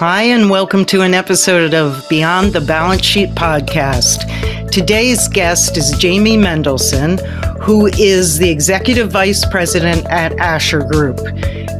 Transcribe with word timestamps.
Hi, 0.00 0.22
and 0.22 0.48
welcome 0.48 0.86
to 0.86 1.02
an 1.02 1.12
episode 1.12 1.74
of 1.74 2.08
Beyond 2.08 2.54
the 2.54 2.60
Balance 2.62 3.04
Sheet 3.04 3.32
podcast. 3.32 4.70
Today's 4.70 5.28
guest 5.28 5.76
is 5.76 5.90
Jamie 5.98 6.38
Mendelsohn, 6.38 7.18
who 7.60 7.84
is 7.84 8.38
the 8.38 8.48
Executive 8.48 9.10
Vice 9.10 9.44
President 9.44 10.06
at 10.06 10.32
Ashar 10.40 10.84
Group. 10.84 11.18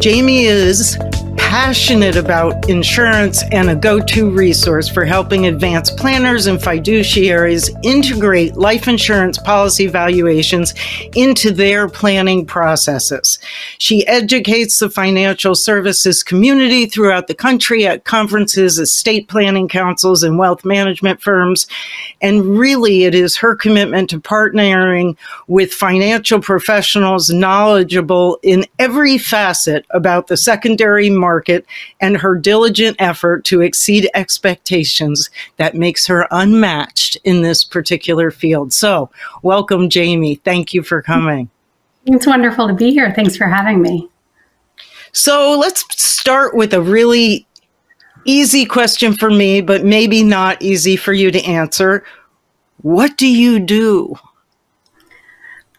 Jamie 0.01 0.45
is 0.45 0.99
passionate 1.51 2.15
about 2.15 2.71
insurance 2.71 3.43
and 3.51 3.69
a 3.69 3.75
go 3.75 3.99
to 3.99 4.31
resource 4.31 4.89
for 4.89 5.05
helping 5.05 5.47
advance 5.47 5.91
planners 5.91 6.47
and 6.47 6.61
fiduciaries 6.61 7.77
integrate 7.85 8.55
life 8.55 8.87
insurance 8.87 9.37
policy 9.37 9.89
valuations 9.89 10.75
into 11.17 11.51
their 11.51 11.89
planning 11.89 12.47
processes. 12.47 13.41
She 13.79 14.07
educates 14.07 14.79
the 14.79 14.89
financial 14.89 15.57
services 15.57 16.23
community 16.23 16.87
throughout 16.87 17.27
the 17.27 17.35
country 17.35 17.85
at 17.85 18.05
conferences, 18.05 18.79
estate 18.79 19.27
planning 19.27 19.67
councils, 19.67 20.23
and 20.23 20.39
wealth 20.39 20.65
management 20.65 21.21
firms. 21.21 21.67
And 22.21 22.57
really, 22.57 23.03
it 23.03 23.15
is 23.17 23.37
her 23.39 23.57
commitment 23.57 24.09
to 24.11 24.21
partnering 24.21 25.17
with 25.49 25.73
financial 25.73 26.41
professionals 26.41 27.29
knowledgeable 27.31 28.39
in 28.45 28.67
every 28.79 29.19
facet 29.19 29.85
about 29.91 30.29
the 30.29 30.37
secondary 30.37 31.11
market 31.11 31.40
market 31.41 31.65
and 32.01 32.19
her 32.19 32.35
diligent 32.37 32.95
effort 32.99 33.47
to 33.47 33.63
exceed 33.63 34.11
expectations 34.13 35.31
that 35.57 35.75
makes 35.75 36.07
her 36.07 36.27
unmatched 36.31 37.17
in 37.25 37.41
this 37.41 37.65
particular 37.65 38.31
field. 38.31 38.75
So, 38.75 39.09
welcome, 39.43 39.89
Jamie. 39.89 40.35
Thank 40.35 40.75
you 40.75 40.83
for 40.83 41.01
coming. 41.01 41.49
It's 42.05 42.27
wonderful 42.27 42.69
to 42.69 42.75
be 42.75 42.91
here. 42.91 43.15
Thanks 43.15 43.39
for 43.39 43.47
having 43.47 43.81
me. 43.81 44.11
So, 45.13 45.59
let's 45.59 45.83
start 45.99 46.55
with 46.55 46.75
a 46.75 46.83
really 46.83 47.47
easy 48.27 48.67
question 48.67 49.15
for 49.15 49.31
me, 49.31 49.63
but 49.63 49.83
maybe 49.83 50.23
not 50.23 50.61
easy 50.61 50.97
for 50.97 51.15
you 51.15 51.31
to 51.31 51.43
answer. 51.43 52.05
What 52.83 53.17
do 53.17 53.27
you 53.27 53.59
do? 53.59 54.15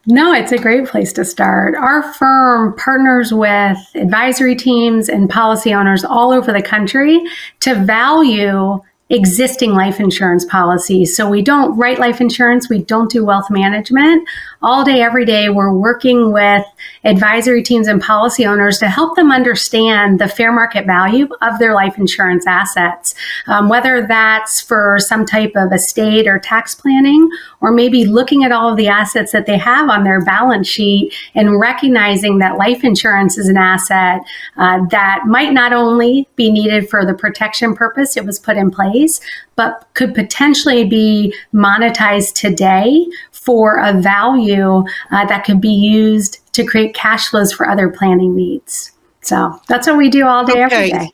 No, 0.08 0.34
it's 0.34 0.52
a 0.52 0.58
great 0.58 0.88
place 0.88 1.14
to 1.14 1.26
start. 1.26 1.76
Our 1.76 2.02
firm 2.14 2.76
partners 2.76 3.32
with 3.32 3.78
advisory 3.94 4.56
teams 4.56 5.10
and 5.10 5.30
policy 5.30 5.74
owners 5.74 6.04
all 6.04 6.32
over 6.32 6.52
the 6.52 6.62
country 6.62 7.22
to 7.60 7.76
value 7.76 8.82
existing 9.12 9.74
life 9.74 10.00
insurance 10.00 10.46
policies. 10.46 11.16
So 11.16 11.30
we 11.30 11.42
don't 11.42 11.78
write 11.78 12.00
life 12.00 12.22
insurance, 12.22 12.70
we 12.70 12.82
don't 12.84 13.12
do 13.12 13.26
wealth 13.26 13.52
management. 13.52 14.28
All 14.64 14.84
day, 14.84 15.02
every 15.02 15.26
day, 15.26 15.50
we're 15.50 15.74
working 15.74 16.32
with 16.32 16.64
advisory 17.04 17.64
teams 17.64 17.88
and 17.88 18.00
policy 18.00 18.46
owners 18.46 18.78
to 18.78 18.88
help 18.88 19.16
them 19.16 19.32
understand 19.32 20.20
the 20.20 20.28
fair 20.28 20.52
market 20.52 20.86
value 20.86 21.28
of 21.42 21.58
their 21.58 21.74
life 21.74 21.98
insurance 21.98 22.46
assets, 22.46 23.16
um, 23.48 23.70
whether 23.70 24.06
that's 24.06 24.62
for 24.62 25.00
some 25.00 25.26
type 25.26 25.54
of 25.56 25.74
estate 25.74 26.28
or 26.28 26.38
tax 26.38 26.76
planning, 26.76 27.28
or 27.60 27.72
maybe 27.72 28.06
looking 28.06 28.44
at 28.44 28.52
all 28.52 28.70
of 28.70 28.78
the 28.78 28.88
assets 28.88 29.32
that 29.32 29.48
they 29.48 29.58
have 29.58 29.90
on 29.90 30.04
their 30.04 30.24
balance 30.24 30.68
sheet 30.68 31.12
and 31.34 31.60
recognizing 31.60 32.38
that 32.38 32.60
life 32.60 32.84
insurance 32.84 33.40
is 33.40 33.50
an 33.50 33.58
asset 33.58 34.22
uh, 34.58 34.86
that 34.92 35.24
might 35.26 35.54
not 35.54 35.74
only 35.74 36.30
be 36.36 36.52
needed 36.52 36.88
for 36.88 37.04
the 37.04 37.16
protection 37.16 37.74
purpose 37.74 38.16
it 38.16 38.26
was 38.26 38.38
put 38.38 38.58
in 38.58 38.70
place, 38.70 39.22
but 39.56 39.88
could 39.96 40.14
potentially 40.14 40.86
be 40.86 41.34
monetized 41.52 42.34
today 42.34 43.08
for 43.42 43.80
a 43.80 44.00
value 44.00 44.84
uh, 45.10 45.26
that 45.26 45.44
could 45.44 45.60
be 45.60 45.70
used 45.70 46.40
to 46.54 46.64
create 46.64 46.94
cash 46.94 47.30
flows 47.30 47.52
for 47.52 47.68
other 47.68 47.90
planning 47.90 48.36
needs. 48.36 48.92
So 49.22 49.60
that's 49.68 49.88
what 49.88 49.98
we 49.98 50.10
do 50.10 50.28
all 50.28 50.46
day, 50.46 50.64
okay. 50.64 50.76
every 50.76 50.92
day. 50.92 51.12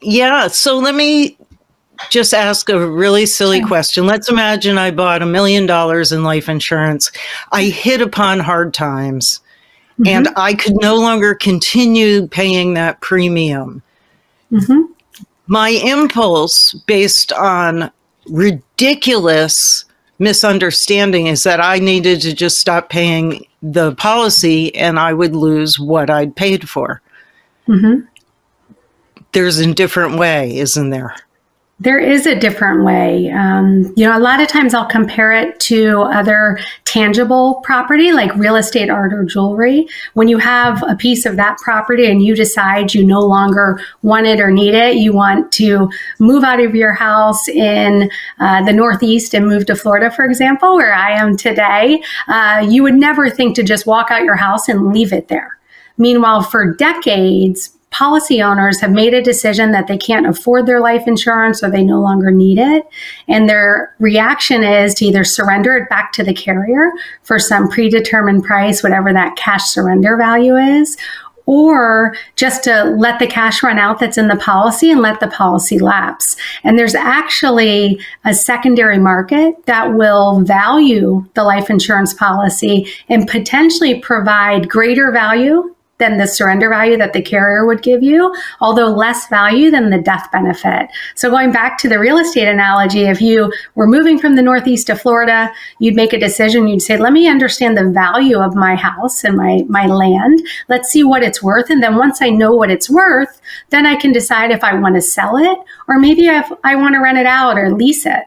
Yeah. 0.00 0.46
So 0.46 0.78
let 0.78 0.94
me 0.94 1.36
just 2.08 2.32
ask 2.32 2.68
a 2.68 2.88
really 2.88 3.26
silly 3.26 3.58
sure. 3.58 3.66
question. 3.66 4.06
Let's 4.06 4.28
imagine 4.28 4.78
I 4.78 4.92
bought 4.92 5.22
a 5.22 5.26
million 5.26 5.66
dollars 5.66 6.12
in 6.12 6.22
life 6.22 6.48
insurance. 6.48 7.10
I 7.50 7.64
hit 7.64 8.00
upon 8.00 8.38
hard 8.38 8.72
times 8.72 9.40
mm-hmm. 9.98 10.06
and 10.06 10.28
I 10.36 10.54
could 10.54 10.76
no 10.80 10.94
longer 10.94 11.34
continue 11.34 12.28
paying 12.28 12.74
that 12.74 13.00
premium. 13.00 13.82
Mm-hmm. 14.52 14.92
My 15.48 15.70
impulse, 15.70 16.74
based 16.86 17.32
on 17.32 17.90
ridiculous 18.28 19.84
misunderstanding, 20.18 21.26
is 21.26 21.42
that 21.42 21.60
I 21.60 21.78
needed 21.78 22.20
to 22.22 22.32
just 22.34 22.58
stop 22.58 22.88
paying 22.88 23.46
the 23.62 23.94
policy 23.94 24.74
and 24.74 24.98
I 24.98 25.12
would 25.12 25.34
lose 25.34 25.78
what 25.78 26.10
I'd 26.10 26.36
paid 26.36 26.68
for. 26.68 27.02
Mm-hmm. 27.68 28.06
There's 29.32 29.58
a 29.58 29.74
different 29.74 30.18
way, 30.18 30.56
isn't 30.56 30.90
there? 30.90 31.14
There 31.78 31.98
is 31.98 32.26
a 32.26 32.34
different 32.34 32.84
way. 32.84 33.30
Um, 33.30 33.92
you 33.96 34.06
know, 34.06 34.16
a 34.16 34.18
lot 34.18 34.40
of 34.40 34.48
times 34.48 34.72
I'll 34.72 34.86
compare 34.86 35.32
it 35.32 35.60
to 35.60 36.00
other 36.04 36.58
tangible 36.84 37.60
property 37.64 38.12
like 38.12 38.34
real 38.34 38.56
estate, 38.56 38.88
art, 38.88 39.12
or 39.12 39.24
jewelry. 39.24 39.86
When 40.14 40.26
you 40.26 40.38
have 40.38 40.82
a 40.88 40.96
piece 40.96 41.26
of 41.26 41.36
that 41.36 41.58
property 41.58 42.10
and 42.10 42.22
you 42.22 42.34
decide 42.34 42.94
you 42.94 43.04
no 43.04 43.20
longer 43.20 43.78
want 44.00 44.26
it 44.26 44.40
or 44.40 44.50
need 44.50 44.72
it, 44.72 44.96
you 44.96 45.12
want 45.12 45.52
to 45.52 45.90
move 46.18 46.44
out 46.44 46.60
of 46.60 46.74
your 46.74 46.94
house 46.94 47.46
in 47.46 48.10
uh, 48.40 48.64
the 48.64 48.72
Northeast 48.72 49.34
and 49.34 49.46
move 49.46 49.66
to 49.66 49.76
Florida, 49.76 50.10
for 50.10 50.24
example, 50.24 50.76
where 50.76 50.94
I 50.94 51.10
am 51.10 51.36
today, 51.36 52.02
uh, 52.28 52.66
you 52.66 52.84
would 52.84 52.94
never 52.94 53.28
think 53.28 53.54
to 53.56 53.62
just 53.62 53.86
walk 53.86 54.10
out 54.10 54.24
your 54.24 54.36
house 54.36 54.66
and 54.70 54.94
leave 54.94 55.12
it 55.12 55.28
there. 55.28 55.58
Meanwhile, 55.98 56.42
for 56.42 56.74
decades, 56.74 57.75
policy 57.96 58.42
owners 58.42 58.78
have 58.78 58.90
made 58.90 59.14
a 59.14 59.22
decision 59.22 59.70
that 59.70 59.86
they 59.86 59.96
can't 59.96 60.26
afford 60.26 60.66
their 60.66 60.80
life 60.80 61.04
insurance 61.06 61.62
or 61.62 61.70
they 61.70 61.82
no 61.82 61.98
longer 61.98 62.30
need 62.30 62.58
it. 62.58 62.84
And 63.26 63.48
their 63.48 63.94
reaction 63.98 64.62
is 64.62 64.92
to 64.96 65.06
either 65.06 65.24
surrender 65.24 65.78
it 65.78 65.88
back 65.88 66.12
to 66.12 66.22
the 66.22 66.34
carrier 66.34 66.92
for 67.22 67.38
some 67.38 67.70
predetermined 67.70 68.44
price, 68.44 68.82
whatever 68.82 69.14
that 69.14 69.36
cash 69.36 69.64
surrender 69.64 70.18
value 70.18 70.56
is, 70.56 70.98
or 71.46 72.14
just 72.34 72.64
to 72.64 72.84
let 72.98 73.18
the 73.18 73.26
cash 73.26 73.62
run 73.62 73.78
out 73.78 73.98
that's 73.98 74.18
in 74.18 74.28
the 74.28 74.36
policy 74.36 74.90
and 74.90 75.00
let 75.00 75.20
the 75.20 75.28
policy 75.28 75.78
lapse. 75.78 76.36
And 76.64 76.78
there's 76.78 76.94
actually 76.94 77.98
a 78.26 78.34
secondary 78.34 78.98
market 78.98 79.54
that 79.64 79.94
will 79.94 80.42
value 80.42 81.24
the 81.32 81.44
life 81.44 81.70
insurance 81.70 82.12
policy 82.12 82.92
and 83.08 83.26
potentially 83.26 84.00
provide 84.00 84.68
greater 84.68 85.10
value 85.12 85.72
than 85.98 86.18
the 86.18 86.26
surrender 86.26 86.68
value 86.68 86.96
that 86.96 87.12
the 87.12 87.22
carrier 87.22 87.66
would 87.66 87.82
give 87.82 88.02
you, 88.02 88.34
although 88.60 88.88
less 88.88 89.28
value 89.28 89.70
than 89.70 89.90
the 89.90 90.00
death 90.00 90.28
benefit. 90.32 90.88
So 91.14 91.30
going 91.30 91.52
back 91.52 91.78
to 91.78 91.88
the 91.88 91.98
real 91.98 92.18
estate 92.18 92.48
analogy, 92.48 93.02
if 93.02 93.20
you 93.20 93.52
were 93.74 93.86
moving 93.86 94.18
from 94.18 94.36
the 94.36 94.42
Northeast 94.42 94.88
to 94.88 94.96
Florida, 94.96 95.52
you'd 95.78 95.94
make 95.94 96.12
a 96.12 96.18
decision. 96.18 96.68
You'd 96.68 96.82
say, 96.82 96.96
let 96.96 97.12
me 97.12 97.28
understand 97.28 97.76
the 97.76 97.90
value 97.90 98.38
of 98.38 98.54
my 98.54 98.74
house 98.74 99.24
and 99.24 99.36
my, 99.36 99.62
my 99.68 99.86
land. 99.86 100.40
Let's 100.68 100.90
see 100.90 101.04
what 101.04 101.22
it's 101.22 101.42
worth. 101.42 101.70
And 101.70 101.82
then 101.82 101.96
once 101.96 102.20
I 102.20 102.30
know 102.30 102.54
what 102.54 102.70
it's 102.70 102.90
worth, 102.90 103.40
then 103.70 103.86
I 103.86 103.96
can 103.96 104.12
decide 104.12 104.50
if 104.50 104.62
I 104.62 104.78
want 104.78 104.96
to 104.96 105.02
sell 105.02 105.36
it 105.36 105.58
or 105.88 105.98
maybe 105.98 106.26
if 106.26 106.50
I 106.64 106.76
want 106.76 106.94
to 106.94 107.00
rent 107.00 107.18
it 107.18 107.26
out 107.26 107.58
or 107.58 107.74
lease 107.74 108.06
it. 108.06 108.24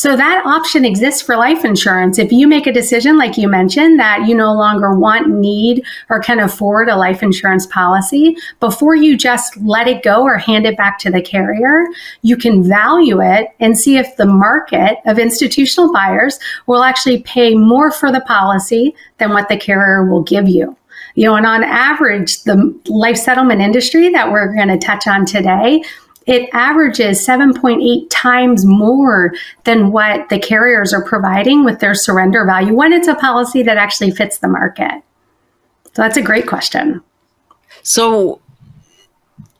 So 0.00 0.16
that 0.16 0.46
option 0.46 0.86
exists 0.86 1.20
for 1.20 1.36
life 1.36 1.62
insurance. 1.62 2.18
If 2.18 2.32
you 2.32 2.48
make 2.48 2.66
a 2.66 2.72
decision, 2.72 3.18
like 3.18 3.36
you 3.36 3.46
mentioned, 3.48 4.00
that 4.00 4.26
you 4.26 4.34
no 4.34 4.54
longer 4.54 4.98
want, 4.98 5.28
need, 5.28 5.84
or 6.08 6.20
can 6.20 6.40
afford 6.40 6.88
a 6.88 6.96
life 6.96 7.22
insurance 7.22 7.66
policy, 7.66 8.34
before 8.60 8.94
you 8.94 9.14
just 9.14 9.58
let 9.58 9.88
it 9.88 10.02
go 10.02 10.22
or 10.22 10.38
hand 10.38 10.64
it 10.64 10.78
back 10.78 10.98
to 11.00 11.10
the 11.10 11.20
carrier, 11.20 11.84
you 12.22 12.38
can 12.38 12.66
value 12.66 13.20
it 13.20 13.48
and 13.60 13.78
see 13.78 13.98
if 13.98 14.16
the 14.16 14.24
market 14.24 14.96
of 15.04 15.18
institutional 15.18 15.92
buyers 15.92 16.38
will 16.66 16.82
actually 16.82 17.22
pay 17.24 17.54
more 17.54 17.90
for 17.90 18.10
the 18.10 18.22
policy 18.22 18.94
than 19.18 19.34
what 19.34 19.50
the 19.50 19.58
carrier 19.58 20.06
will 20.06 20.22
give 20.22 20.48
you 20.48 20.74
you 21.16 21.24
know, 21.24 21.34
and 21.34 21.44
on 21.44 21.64
average, 21.64 22.44
the 22.44 22.72
life 22.86 23.16
settlement 23.16 23.60
industry 23.60 24.10
that 24.10 24.30
we're 24.30 24.54
going 24.54 24.68
to 24.68 24.78
touch 24.78 25.08
on 25.08 25.26
today 25.26 25.82
it 26.30 26.48
averages 26.52 27.26
7.8 27.26 28.06
times 28.08 28.64
more 28.64 29.32
than 29.64 29.90
what 29.90 30.28
the 30.28 30.38
carriers 30.38 30.92
are 30.94 31.04
providing 31.04 31.64
with 31.64 31.80
their 31.80 31.94
surrender 31.94 32.44
value 32.46 32.72
when 32.72 32.92
it's 32.92 33.08
a 33.08 33.16
policy 33.16 33.64
that 33.64 33.76
actually 33.76 34.12
fits 34.12 34.38
the 34.38 34.46
market. 34.46 35.02
So 35.86 36.02
that's 36.02 36.16
a 36.16 36.22
great 36.22 36.46
question. 36.46 37.02
So, 37.82 38.40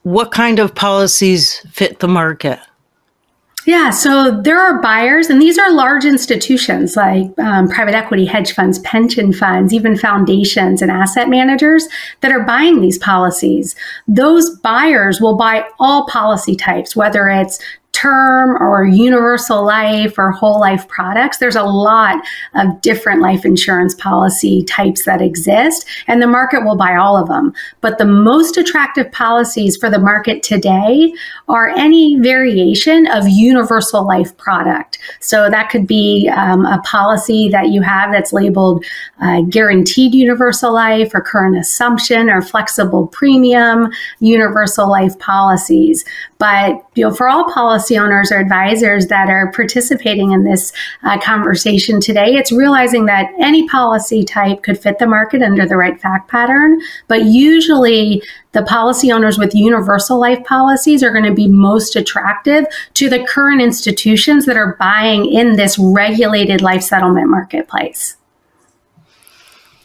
what 0.02 0.30
kind 0.30 0.60
of 0.60 0.74
policies 0.74 1.58
fit 1.72 1.98
the 1.98 2.08
market? 2.08 2.60
Yeah, 3.66 3.90
so 3.90 4.40
there 4.40 4.58
are 4.58 4.80
buyers, 4.80 5.28
and 5.28 5.40
these 5.40 5.58
are 5.58 5.70
large 5.72 6.04
institutions 6.04 6.96
like 6.96 7.26
um, 7.38 7.68
private 7.68 7.94
equity, 7.94 8.24
hedge 8.24 8.52
funds, 8.52 8.78
pension 8.80 9.32
funds, 9.32 9.74
even 9.74 9.98
foundations 9.98 10.80
and 10.80 10.90
asset 10.90 11.28
managers 11.28 11.86
that 12.20 12.32
are 12.32 12.44
buying 12.44 12.80
these 12.80 12.98
policies. 12.98 13.76
Those 14.08 14.56
buyers 14.58 15.20
will 15.20 15.36
buy 15.36 15.68
all 15.78 16.06
policy 16.06 16.56
types, 16.56 16.96
whether 16.96 17.28
it's 17.28 17.60
term 18.00 18.56
or 18.62 18.84
universal 18.84 19.64
life 19.64 20.18
or 20.18 20.30
whole 20.30 20.58
life 20.58 20.88
products. 20.88 21.38
There's 21.38 21.56
a 21.56 21.62
lot 21.62 22.22
of 22.54 22.80
different 22.80 23.20
life 23.20 23.44
insurance 23.44 23.94
policy 23.94 24.64
types 24.64 25.04
that 25.04 25.20
exist, 25.20 25.86
and 26.06 26.22
the 26.22 26.26
market 26.26 26.64
will 26.64 26.76
buy 26.76 26.96
all 26.96 27.16
of 27.16 27.28
them. 27.28 27.52
But 27.80 27.98
the 27.98 28.06
most 28.06 28.56
attractive 28.56 29.10
policies 29.12 29.76
for 29.76 29.90
the 29.90 29.98
market 29.98 30.42
today 30.42 31.12
are 31.48 31.68
any 31.76 32.18
variation 32.18 33.06
of 33.08 33.28
universal 33.28 34.06
life 34.06 34.36
product. 34.36 34.98
So 35.20 35.50
that 35.50 35.68
could 35.70 35.86
be 35.86 36.30
um, 36.34 36.64
a 36.64 36.80
policy 36.82 37.48
that 37.50 37.68
you 37.68 37.82
have 37.82 38.12
that's 38.12 38.32
labeled 38.32 38.84
uh, 39.20 39.42
guaranteed 39.42 40.14
universal 40.14 40.72
life 40.72 41.10
or 41.14 41.20
current 41.20 41.58
assumption 41.58 42.30
or 42.30 42.40
flexible 42.40 43.06
premium 43.08 43.90
universal 44.20 44.88
life 44.88 45.18
policies. 45.18 46.04
But 46.40 46.82
you 46.94 47.04
know, 47.04 47.14
for 47.14 47.28
all 47.28 47.44
policy 47.52 47.98
owners 47.98 48.32
or 48.32 48.38
advisors 48.38 49.08
that 49.08 49.28
are 49.28 49.52
participating 49.52 50.32
in 50.32 50.42
this 50.42 50.72
uh, 51.02 51.20
conversation 51.20 52.00
today, 52.00 52.34
it's 52.34 52.50
realizing 52.50 53.04
that 53.06 53.30
any 53.38 53.68
policy 53.68 54.24
type 54.24 54.62
could 54.62 54.78
fit 54.78 54.98
the 54.98 55.06
market 55.06 55.42
under 55.42 55.66
the 55.66 55.76
right 55.76 56.00
fact 56.00 56.30
pattern. 56.30 56.80
But 57.08 57.26
usually, 57.26 58.22
the 58.52 58.62
policy 58.62 59.12
owners 59.12 59.36
with 59.36 59.54
universal 59.54 60.18
life 60.18 60.42
policies 60.44 61.02
are 61.02 61.12
going 61.12 61.26
to 61.26 61.34
be 61.34 61.46
most 61.46 61.94
attractive 61.94 62.64
to 62.94 63.10
the 63.10 63.22
current 63.24 63.60
institutions 63.60 64.46
that 64.46 64.56
are 64.56 64.76
buying 64.80 65.30
in 65.30 65.56
this 65.56 65.78
regulated 65.78 66.62
life 66.62 66.82
settlement 66.82 67.28
marketplace. 67.28 68.16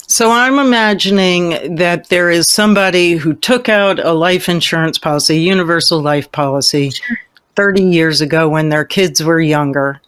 So 0.08 0.32
I'm 0.32 0.60
imagining 0.60 1.76
that 1.76 2.10
there 2.10 2.30
is 2.30 2.46
somebody 2.48 3.14
who 3.14 3.34
took 3.34 3.70
out 3.70 4.00
a 4.00 4.14
life 4.14 4.48
insurance 4.48 5.00
policy, 5.00 5.36
a 5.36 5.40
universal 5.40 6.02
life 6.02 6.32
policy, 6.32 6.92
sure. 6.92 7.18
30 7.56 7.84
years 7.84 8.22
ago 8.22 8.48
when 8.50 8.70
their 8.70 8.86
kids 8.86 9.24
were 9.24 9.40
younger. 9.42 10.00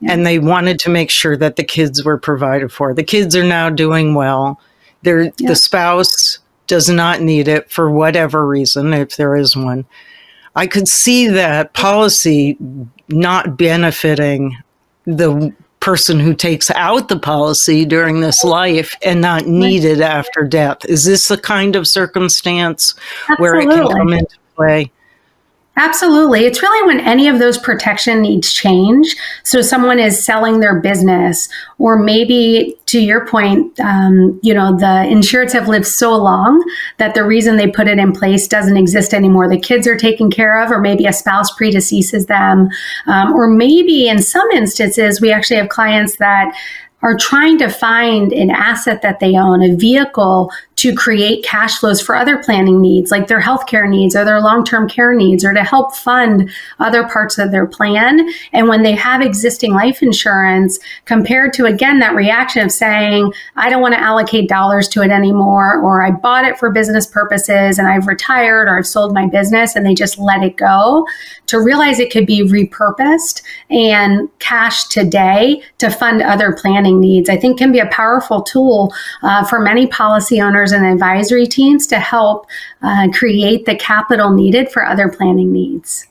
Yeah. 0.00 0.12
And 0.12 0.26
they 0.26 0.38
wanted 0.38 0.78
to 0.80 0.90
make 0.90 1.10
sure 1.10 1.36
that 1.36 1.56
the 1.56 1.64
kids 1.64 2.04
were 2.04 2.18
provided 2.18 2.72
for. 2.72 2.94
The 2.94 3.04
kids 3.04 3.36
are 3.36 3.44
now 3.44 3.70
doing 3.70 4.14
well. 4.14 4.60
Yeah. 5.02 5.28
The 5.36 5.56
spouse 5.56 6.38
does 6.66 6.88
not 6.88 7.20
need 7.20 7.46
it 7.46 7.70
for 7.70 7.90
whatever 7.90 8.46
reason, 8.46 8.94
if 8.94 9.16
there 9.16 9.36
is 9.36 9.54
one. 9.54 9.84
I 10.56 10.66
could 10.66 10.88
see 10.88 11.28
that 11.28 11.74
policy 11.74 12.56
not 13.08 13.58
benefiting 13.58 14.56
the 15.04 15.52
person 15.84 16.18
who 16.18 16.32
takes 16.32 16.70
out 16.70 17.10
the 17.10 17.18
policy 17.18 17.84
during 17.84 18.20
this 18.20 18.42
life 18.42 18.96
and 19.04 19.20
not 19.20 19.46
needed 19.46 20.00
after 20.00 20.42
death. 20.42 20.82
Is 20.86 21.04
this 21.04 21.28
the 21.28 21.36
kind 21.36 21.76
of 21.76 21.86
circumstance 21.86 22.94
Absolutely. 23.28 23.42
where 23.42 23.54
it 23.60 23.68
can 23.68 23.88
come 23.88 24.12
into 24.14 24.36
play? 24.56 24.90
Absolutely. 25.76 26.44
It's 26.44 26.62
really 26.62 26.86
when 26.86 27.00
any 27.04 27.26
of 27.26 27.40
those 27.40 27.58
protection 27.58 28.22
needs 28.22 28.52
change. 28.52 29.16
So 29.42 29.60
someone 29.60 29.98
is 29.98 30.24
selling 30.24 30.60
their 30.60 30.78
business, 30.78 31.48
or 31.78 31.98
maybe 31.98 32.76
to 32.86 33.00
your 33.00 33.26
point, 33.26 33.78
um, 33.80 34.38
you 34.42 34.54
know, 34.54 34.76
the 34.76 34.84
insureds 34.84 35.52
have 35.52 35.66
lived 35.66 35.86
so 35.86 36.14
long 36.14 36.62
that 36.98 37.14
the 37.14 37.24
reason 37.24 37.56
they 37.56 37.66
put 37.66 37.88
it 37.88 37.98
in 37.98 38.12
place 38.12 38.46
doesn't 38.46 38.76
exist 38.76 39.12
anymore. 39.12 39.48
The 39.48 39.58
kids 39.58 39.88
are 39.88 39.96
taken 39.96 40.30
care 40.30 40.62
of, 40.62 40.70
or 40.70 40.80
maybe 40.80 41.06
a 41.06 41.12
spouse 41.12 41.52
predeceases 41.52 42.28
them. 42.28 42.68
Um, 43.06 43.32
or 43.32 43.48
maybe 43.48 44.06
in 44.06 44.22
some 44.22 44.48
instances, 44.52 45.20
we 45.20 45.32
actually 45.32 45.56
have 45.56 45.70
clients 45.70 46.18
that 46.18 46.56
are 47.02 47.16
trying 47.18 47.58
to 47.58 47.68
find 47.68 48.32
an 48.32 48.50
asset 48.50 49.02
that 49.02 49.20
they 49.20 49.36
own, 49.36 49.62
a 49.62 49.74
vehicle 49.74 50.50
to 50.84 50.94
create 50.94 51.42
cash 51.42 51.78
flows 51.78 51.98
for 51.98 52.14
other 52.14 52.36
planning 52.36 52.78
needs, 52.78 53.10
like 53.10 53.26
their 53.26 53.40
healthcare 53.40 53.88
needs 53.88 54.14
or 54.14 54.22
their 54.22 54.42
long 54.42 54.62
term 54.62 54.86
care 54.86 55.14
needs, 55.14 55.42
or 55.42 55.54
to 55.54 55.64
help 55.64 55.96
fund 55.96 56.50
other 56.78 57.08
parts 57.08 57.38
of 57.38 57.50
their 57.50 57.66
plan. 57.66 58.28
And 58.52 58.68
when 58.68 58.82
they 58.82 58.92
have 58.92 59.22
existing 59.22 59.72
life 59.72 60.02
insurance, 60.02 60.78
compared 61.06 61.54
to 61.54 61.64
again 61.64 62.00
that 62.00 62.14
reaction 62.14 62.60
of 62.60 62.70
saying, 62.70 63.32
I 63.56 63.70
don't 63.70 63.80
want 63.80 63.94
to 63.94 64.00
allocate 64.00 64.46
dollars 64.46 64.86
to 64.88 65.00
it 65.00 65.10
anymore, 65.10 65.80
or 65.80 66.02
I 66.02 66.10
bought 66.10 66.44
it 66.44 66.58
for 66.58 66.70
business 66.70 67.06
purposes 67.06 67.78
and 67.78 67.88
I've 67.88 68.06
retired 68.06 68.68
or 68.68 68.76
I've 68.76 68.86
sold 68.86 69.14
my 69.14 69.26
business 69.26 69.76
and 69.76 69.86
they 69.86 69.94
just 69.94 70.18
let 70.18 70.42
it 70.42 70.58
go, 70.58 71.06
to 71.46 71.60
realize 71.60 71.98
it 71.98 72.12
could 72.12 72.26
be 72.26 72.42
repurposed 72.42 73.42
and 73.70 74.28
cash 74.38 74.84
today 74.84 75.62
to 75.78 75.88
fund 75.88 76.20
other 76.20 76.52
planning 76.52 77.00
needs, 77.00 77.30
I 77.30 77.38
think 77.38 77.56
can 77.56 77.72
be 77.72 77.78
a 77.78 77.86
powerful 77.86 78.42
tool 78.42 78.94
uh, 79.22 79.46
for 79.46 79.60
many 79.60 79.86
policy 79.86 80.42
owners 80.42 80.73
and 80.74 80.84
advisory 80.84 81.46
teams 81.46 81.86
to 81.86 81.98
help 81.98 82.46
uh, 82.82 83.08
create 83.12 83.64
the 83.64 83.76
capital 83.76 84.30
needed 84.30 84.70
for 84.70 84.84
other 84.84 85.08
planning 85.08 85.52
needs. 85.52 86.06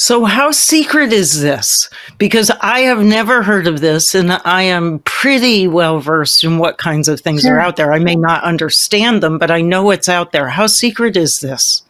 So, 0.00 0.26
how 0.26 0.52
secret 0.52 1.12
is 1.12 1.40
this? 1.40 1.90
Because 2.18 2.52
I 2.60 2.80
have 2.82 3.02
never 3.02 3.42
heard 3.42 3.66
of 3.66 3.80
this, 3.80 4.14
and 4.14 4.32
I 4.32 4.62
am 4.62 5.00
pretty 5.00 5.66
well 5.66 5.98
versed 5.98 6.44
in 6.44 6.58
what 6.58 6.78
kinds 6.78 7.08
of 7.08 7.20
things 7.20 7.42
sure. 7.42 7.56
are 7.56 7.60
out 7.60 7.74
there. 7.74 7.92
I 7.92 7.98
may 7.98 8.14
not 8.14 8.44
understand 8.44 9.24
them, 9.24 9.38
but 9.38 9.50
I 9.50 9.60
know 9.60 9.90
it's 9.90 10.08
out 10.08 10.30
there. 10.30 10.50
How 10.50 10.68
secret 10.68 11.16
is 11.16 11.40
this? 11.40 11.82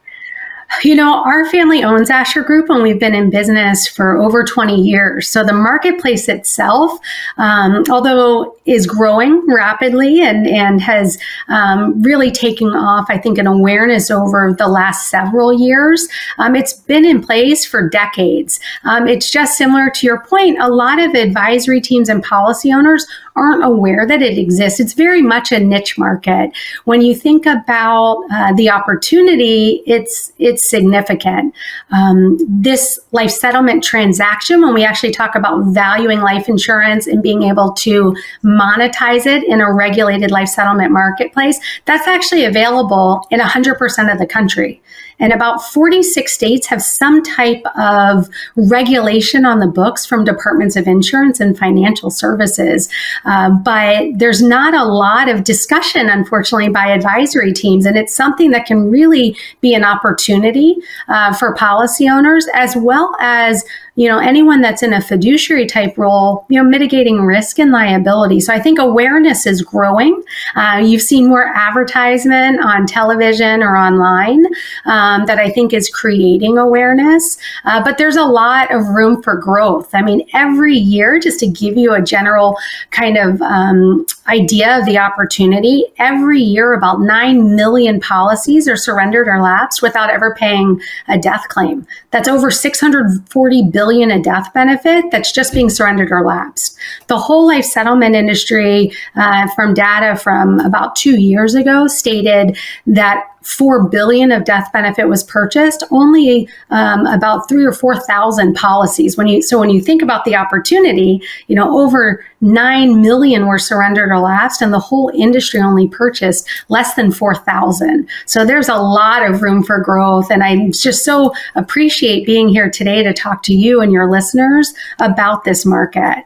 You 0.85 0.95
know, 0.95 1.25
our 1.25 1.47
family 1.51 1.83
owns 1.83 2.11
Ashar 2.11 2.43
Group 2.43 2.69
and 2.69 2.83
we've 2.83 3.01
been 3.01 3.15
in 3.15 3.31
business 3.31 3.87
for 3.87 4.19
over 4.19 4.45
20 4.45 4.77
years. 4.77 5.29
So 5.29 5.43
the 5.43 5.53
marketplace 5.53 6.29
itself, 6.29 6.93
um, 7.39 7.85
although 7.91 8.55
is 8.67 8.87
growing 8.87 9.45
rapidly 9.49 10.21
and, 10.21 10.47
and 10.47 10.81
has 10.81 11.19
um, 11.49 12.01
really 12.03 12.31
taken 12.31 12.69
off, 12.69 13.07
I 13.09 13.17
think, 13.17 13.39
an 13.39 13.47
awareness 13.47 14.11
over 14.11 14.55
the 14.57 14.69
last 14.69 15.09
several 15.09 15.59
years, 15.59 16.07
um, 16.37 16.55
it's 16.55 16.75
been 16.75 17.07
in 17.07 17.23
place 17.23 17.65
for 17.65 17.89
decades. 17.89 18.61
Um, 18.85 19.09
it's 19.09 19.31
just 19.31 19.57
similar 19.57 19.89
to 19.91 20.07
your 20.07 20.21
point. 20.21 20.61
A 20.61 20.69
lot 20.69 20.99
of 20.99 21.15
advisory 21.15 21.81
teams 21.81 22.11
and 22.11 22.23
policy 22.23 22.73
owners 22.73 23.07
aren't 23.37 23.65
aware 23.65 24.07
that 24.07 24.21
it 24.21 24.37
exists. 24.37 24.81
It's 24.81 24.93
very 24.93 25.23
much 25.23 25.51
a 25.51 25.61
niche 25.61 25.97
market. 25.97 26.51
When 26.85 27.01
you 27.01 27.15
think 27.15 27.47
about 27.47 28.25
uh, 28.31 28.53
the 28.55 28.69
opportunity, 28.69 29.83
it's 29.87 30.33
it's 30.39 30.58
significant. 30.59 31.55
Um, 31.91 32.39
this 32.49 32.99
life 33.13 33.31
settlement 33.31 33.85
transaction, 33.85 34.61
when 34.63 34.75
we 34.75 34.85
actually 34.85 35.13
talk 35.13 35.35
about 35.35 35.65
valuing 35.67 36.21
life 36.21 36.49
insurance 36.49 37.07
and 37.07 37.23
being 37.23 37.43
able 37.43 37.73
to 37.73 38.17
monetize 38.45 39.27
it 39.27 39.45
in 39.45 39.61
a 39.61 39.73
regulated 39.73 40.31
life 40.31 40.49
settlement 40.49 40.93
marketplace, 40.93 41.59
that's 41.85 42.07
actually 42.07 42.45
available 42.45 43.27
in 43.31 43.41
100% 43.41 44.13
of 44.13 44.19
the 44.19 44.27
country. 44.27 44.81
And 45.19 45.33
about 45.33 45.63
46 45.63 46.33
states 46.33 46.67
have 46.69 46.83
some 46.83 47.23
type 47.23 47.63
of 47.77 48.29
regulation 48.57 49.45
on 49.45 49.59
the 49.59 49.67
books 49.67 50.07
from 50.07 50.25
departments 50.25 50.77
of 50.77 50.87
insurance 50.87 51.41
and 51.41 51.59
financial 51.59 52.11
services. 52.11 52.89
Uh, 53.25 53.51
but 53.51 54.07
there's 54.17 54.43
not 54.43 54.75
a 54.75 54.85
lot 54.85 55.29
of 55.29 55.45
discussion, 55.45 56.09
unfortunately, 56.09 56.69
by 56.69 56.89
advisory 56.89 57.53
teams. 57.53 57.87
And 57.87 57.97
it's 57.97 58.15
something 58.15 58.51
that 58.51 58.67
can 58.67 58.91
really 58.91 59.37
be 59.61 59.75
an 59.75 59.85
opportunity 59.85 60.77
uh, 61.09 61.35
for 61.35 61.55
policy 61.55 62.09
owners 62.09 62.47
as 62.55 62.77
well 62.77 63.15
as 63.21 63.65
you 63.99 64.09
know, 64.09 64.21
anyone 64.21 64.61
that's 64.61 64.85
in 64.85 64.93
a 64.93 65.01
fiduciary 65.01 65.67
type 65.67 65.99
role, 65.99 66.47
you 66.49 66.63
know, 66.63 66.69
mitigating 66.69 67.23
risk 67.23 67.59
and 67.59 67.73
liability. 67.73 68.39
So 68.39 68.55
I 68.55 68.61
think 68.61 68.79
awareness 68.79 69.45
is 69.45 69.61
growing. 69.61 70.23
Uh, 70.55 70.81
you've 70.85 71.03
seen 71.03 71.27
more 71.27 71.53
advertisement 71.53 72.65
on 72.65 72.87
television 72.87 73.61
or 73.61 73.77
online 73.77 74.47
um, 74.87 75.08
that 75.27 75.39
I 75.39 75.51
think 75.51 75.73
is 75.73 75.89
creating 75.89 76.59
awareness. 76.59 77.39
Uh, 77.65 77.83
but 77.83 77.99
there's 77.99 78.17
a 78.17 78.25
lot 78.25 78.73
of 78.75 78.87
room 78.89 79.23
for 79.23 79.37
growth. 79.37 79.95
I 79.95 80.03
mean, 80.03 80.27
every 80.35 80.77
year, 80.77 81.19
just 81.19 81.41
to 81.41 81.47
give 81.47 81.77
you 81.77 81.95
a 81.95 82.03
general 82.03 82.57
kind 82.91 83.17
of 83.17 83.41
um, 83.43 84.07
idea 84.29 84.79
of 84.79 84.87
the 84.87 84.99
opportunity, 84.99 85.85
every 85.99 86.41
year 86.41 86.75
about 86.75 87.01
9 87.01 87.55
million 87.55 88.01
policies 88.01 88.69
are 88.69 88.77
surrendered 88.77 89.27
or 89.29 89.41
lapsed 89.41 89.83
without 89.83 90.11
ever 90.11 90.35
paying 90.35 90.81
a 91.09 91.19
death 91.19 91.49
claim. 91.49 91.87
That's 92.11 92.29
over 92.29 92.51
640 92.51 93.71
billion 93.71 94.11
a 94.11 94.23
death 94.23 94.53
benefit 94.53 95.07
that's 95.11 95.33
just 95.33 95.53
being 95.53 95.71
surrendered 95.71 96.13
or 96.13 96.25
lapsed. 96.25 96.79
The 97.07 97.19
whole 97.19 97.47
life 97.47 97.65
settlement 97.65 98.15
industry, 98.15 98.93
uh, 99.17 99.49
from 99.55 99.75
data 99.75 100.17
from 100.17 100.61
about 100.61 100.97
two 100.97 101.21
years 101.21 101.55
ago, 101.55 101.87
stated 101.87 102.57
that 102.87 103.25
4 103.49 103.89
billion 103.89 104.31
of 104.31 104.45
death 104.45 104.71
benefit 104.73 105.09
was 105.09 105.25
purchased 105.25 105.83
only 105.91 106.49
um, 106.71 107.07
about 107.07 107.49
3 107.49 107.65
or 107.65 107.73
4000 107.73 108.55
policies 108.55 109.17
when 109.17 109.27
you 109.27 109.41
so 109.41 109.59
when 109.59 109.71
you 109.71 109.81
think 109.81 110.03
about 110.03 110.25
the 110.25 110.37
opportunity 110.37 111.23
you 111.47 111.57
know 111.57 111.79
over 111.79 112.25
9 112.41 113.01
million 113.01 113.47
were 113.47 113.59
surrendered 113.59 114.11
or 114.11 114.18
lapsed 114.19 114.63
and 114.63 114.73
the 114.73 114.79
whole 114.79 115.11
industry 115.15 115.61
only 115.61 115.89
purchased 115.89 116.49
less 116.69 116.95
than 116.95 117.13
4,000. 117.13 118.09
So 118.27 118.45
there's 118.45 118.69
a 118.69 118.77
lot 118.77 119.29
of 119.29 119.43
room 119.43 119.63
for 119.63 119.81
growth. 119.81 120.31
And 120.31 120.43
I 120.43 120.69
just 120.71 121.05
so 121.05 121.33
appreciate 121.55 122.27
being 122.27 122.49
here 122.49 122.71
today 122.71 123.03
to 123.03 123.13
talk 123.13 123.43
to 123.45 123.55
you 123.55 123.81
and 123.81 123.93
your 123.93 124.11
listeners 124.11 124.73
about 125.01 125.45
this 125.45 125.65
market. 125.65 126.25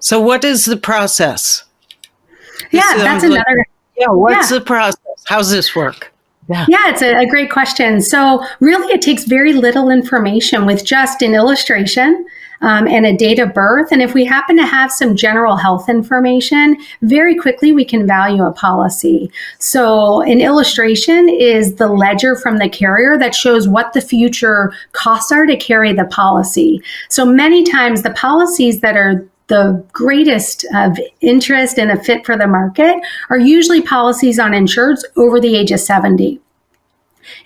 So, 0.00 0.20
what 0.20 0.44
is 0.44 0.64
the 0.64 0.76
process? 0.76 1.64
Yeah, 2.70 2.82
that's 2.96 3.24
like, 3.24 3.32
another. 3.32 3.66
Yeah, 3.96 4.10
what's 4.10 4.50
yeah. 4.50 4.58
the 4.58 4.64
process? 4.64 5.24
How's 5.26 5.50
this 5.50 5.74
work? 5.74 6.12
Yeah. 6.48 6.64
yeah, 6.68 6.88
it's 6.88 7.02
a, 7.02 7.14
a, 7.14 7.26
great 7.26 7.50
question. 7.50 8.00
So, 8.00 8.44
really, 8.60 8.90
it 8.92 9.02
takes 9.02 9.24
very 9.24 9.52
little 9.52 9.90
information 9.90 10.64
with 10.64 10.84
just 10.84 11.20
an 11.20 11.34
illustration 11.34 12.24
um, 12.60 12.86
and 12.86 13.06
a 13.06 13.16
date 13.16 13.38
of 13.38 13.54
birth. 13.54 13.92
And 13.92 14.02
if 14.02 14.14
we 14.14 14.24
happen 14.24 14.56
to 14.56 14.66
have 14.66 14.92
some 14.92 15.16
general 15.16 15.56
health 15.56 15.88
information, 15.88 16.76
very 17.02 17.34
quickly 17.36 17.72
we 17.72 17.84
can 17.84 18.06
value 18.06 18.42
a 18.42 18.52
policy. 18.52 19.30
So, 19.58 20.22
an 20.22 20.40
illustration 20.40 21.28
is 21.28 21.76
the 21.76 21.88
ledger 21.88 22.36
from 22.36 22.58
the 22.58 22.68
carrier 22.68 23.18
that 23.18 23.34
shows 23.34 23.68
what 23.68 23.92
the 23.92 24.00
future 24.00 24.72
costs 24.92 25.32
are 25.32 25.46
to 25.46 25.56
carry 25.56 25.92
the 25.92 26.06
policy. 26.06 26.82
So, 27.08 27.24
many 27.24 27.64
times 27.64 28.02
the 28.02 28.10
policies 28.10 28.80
that 28.80 28.96
are 28.96 29.26
the 29.48 29.82
greatest 29.92 30.66
of 30.74 30.98
interest 31.20 31.78
and 31.78 31.90
a 31.90 32.02
fit 32.02 32.24
for 32.24 32.36
the 32.36 32.46
market 32.46 32.96
are 33.30 33.38
usually 33.38 33.80
policies 33.80 34.38
on 34.38 34.52
insureds 34.52 35.02
over 35.16 35.40
the 35.40 35.56
age 35.56 35.72
of 35.72 35.80
70 35.80 36.38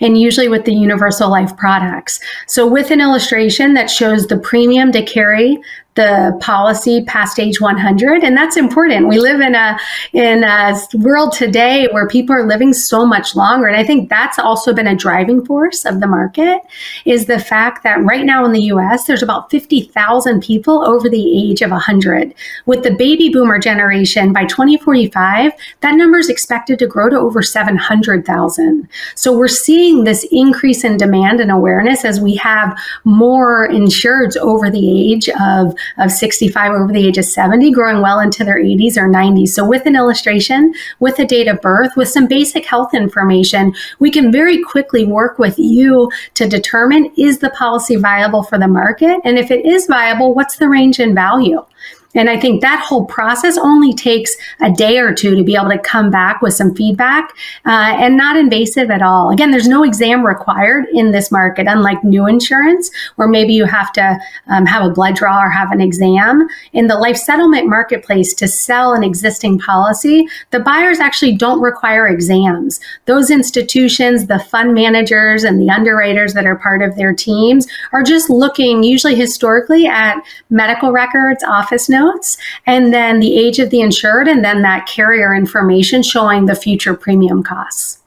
and 0.00 0.18
usually 0.18 0.48
with 0.48 0.64
the 0.64 0.74
universal 0.74 1.30
life 1.30 1.56
products. 1.56 2.20
So 2.46 2.66
with 2.66 2.90
an 2.90 3.00
illustration 3.00 3.74
that 3.74 3.90
shows 3.90 4.26
the 4.26 4.38
premium 4.38 4.92
to 4.92 5.02
carry 5.04 5.58
the 5.94 6.36
policy 6.40 7.04
past 7.04 7.38
age 7.38 7.60
100 7.60 8.22
and 8.24 8.36
that's 8.36 8.56
important. 8.56 9.08
We 9.08 9.18
live 9.18 9.40
in 9.40 9.54
a 9.54 9.78
in 10.12 10.44
a 10.44 10.78
world 10.94 11.32
today 11.32 11.88
where 11.92 12.06
people 12.06 12.34
are 12.34 12.46
living 12.46 12.72
so 12.72 13.06
much 13.06 13.34
longer 13.34 13.66
and 13.66 13.76
i 13.76 13.84
think 13.84 14.08
that's 14.08 14.38
also 14.38 14.72
been 14.72 14.86
a 14.86 14.94
driving 14.94 15.44
force 15.44 15.84
of 15.84 16.00
the 16.00 16.06
market 16.06 16.60
is 17.04 17.26
the 17.26 17.38
fact 17.38 17.82
that 17.82 18.02
right 18.02 18.24
now 18.24 18.44
in 18.44 18.52
the 18.52 18.60
us 18.60 19.04
there's 19.04 19.22
about 19.22 19.50
50,000 19.50 20.42
people 20.42 20.84
over 20.86 21.08
the 21.08 21.50
age 21.50 21.62
of 21.62 21.70
100 21.70 22.34
with 22.66 22.82
the 22.82 22.94
baby 22.94 23.28
boomer 23.28 23.58
generation 23.58 24.32
by 24.32 24.44
2045 24.44 25.52
that 25.80 25.94
number 25.94 26.18
is 26.18 26.28
expected 26.28 26.78
to 26.78 26.86
grow 26.86 27.08
to 27.08 27.16
over 27.16 27.42
700,000 27.42 28.88
so 29.14 29.36
we're 29.36 29.48
seeing 29.48 30.04
this 30.04 30.26
increase 30.30 30.84
in 30.84 30.96
demand 30.96 31.40
and 31.40 31.50
awareness 31.50 32.04
as 32.04 32.20
we 32.20 32.36
have 32.36 32.78
more 33.04 33.68
insureds 33.68 34.36
over 34.36 34.70
the 34.70 35.12
age 35.12 35.28
of 35.40 35.74
of 35.98 36.10
65 36.10 36.72
over 36.72 36.92
the 36.92 37.06
age 37.06 37.18
of 37.18 37.24
70, 37.24 37.70
growing 37.72 38.02
well 38.02 38.20
into 38.20 38.44
their 38.44 38.58
80s 38.58 38.96
or 38.96 39.08
90s. 39.08 39.48
So, 39.48 39.66
with 39.66 39.86
an 39.86 39.96
illustration, 39.96 40.74
with 41.00 41.18
a 41.18 41.24
date 41.24 41.48
of 41.48 41.60
birth, 41.60 41.92
with 41.96 42.08
some 42.08 42.26
basic 42.26 42.64
health 42.66 42.94
information, 42.94 43.74
we 43.98 44.10
can 44.10 44.32
very 44.32 44.62
quickly 44.62 45.04
work 45.04 45.38
with 45.38 45.58
you 45.58 46.10
to 46.34 46.48
determine 46.48 47.12
is 47.16 47.38
the 47.38 47.50
policy 47.50 47.96
viable 47.96 48.42
for 48.42 48.58
the 48.58 48.68
market? 48.68 49.20
And 49.24 49.38
if 49.38 49.50
it 49.50 49.64
is 49.66 49.86
viable, 49.86 50.34
what's 50.34 50.56
the 50.56 50.68
range 50.68 51.00
in 51.00 51.14
value? 51.14 51.64
And 52.14 52.28
I 52.28 52.38
think 52.38 52.60
that 52.60 52.84
whole 52.84 53.06
process 53.06 53.56
only 53.56 53.94
takes 53.94 54.36
a 54.60 54.70
day 54.70 54.98
or 54.98 55.14
two 55.14 55.34
to 55.34 55.42
be 55.42 55.56
able 55.56 55.70
to 55.70 55.78
come 55.78 56.10
back 56.10 56.42
with 56.42 56.52
some 56.52 56.74
feedback 56.74 57.30
uh, 57.64 57.96
and 57.98 58.16
not 58.16 58.36
invasive 58.36 58.90
at 58.90 59.00
all. 59.00 59.30
Again, 59.30 59.50
there's 59.50 59.68
no 59.68 59.82
exam 59.82 60.24
required 60.24 60.86
in 60.92 61.12
this 61.12 61.32
market, 61.32 61.66
unlike 61.66 62.04
new 62.04 62.26
insurance, 62.26 62.90
where 63.16 63.28
maybe 63.28 63.54
you 63.54 63.64
have 63.64 63.92
to 63.92 64.18
um, 64.48 64.66
have 64.66 64.84
a 64.84 64.90
blood 64.90 65.14
draw 65.14 65.42
or 65.42 65.48
have 65.48 65.72
an 65.72 65.80
exam. 65.80 66.46
In 66.74 66.86
the 66.86 66.96
life 66.96 67.16
settlement 67.16 67.68
marketplace, 67.68 68.34
to 68.34 68.48
sell 68.48 68.92
an 68.92 69.02
existing 69.02 69.58
policy, 69.58 70.28
the 70.50 70.60
buyers 70.60 71.00
actually 71.00 71.36
don't 71.36 71.60
require 71.60 72.06
exams. 72.06 72.80
Those 73.06 73.30
institutions, 73.30 74.26
the 74.26 74.38
fund 74.38 74.74
managers, 74.74 75.44
and 75.44 75.60
the 75.60 75.70
underwriters 75.70 76.34
that 76.34 76.46
are 76.46 76.56
part 76.56 76.82
of 76.82 76.96
their 76.96 77.14
teams 77.14 77.66
are 77.92 78.02
just 78.02 78.28
looking, 78.28 78.82
usually 78.82 79.14
historically, 79.14 79.86
at 79.86 80.22
medical 80.50 80.92
records, 80.92 81.42
office 81.44 81.88
notes 81.88 82.01
notes, 82.02 82.36
and 82.66 82.92
then 82.92 83.20
the 83.20 83.38
age 83.38 83.58
of 83.58 83.70
the 83.70 83.80
insured, 83.80 84.28
and 84.28 84.44
then 84.44 84.62
that 84.62 84.86
carrier 84.86 85.34
information 85.34 86.02
showing 86.02 86.46
the 86.46 86.54
future 86.54 86.94
premium 86.94 87.42
costs. 87.42 87.98